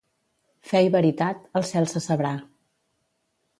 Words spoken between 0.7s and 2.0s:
i veritat, al cel